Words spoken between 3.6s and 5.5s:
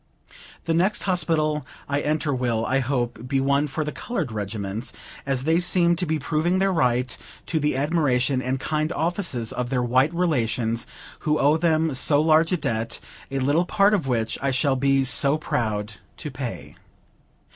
for the colored regiments, as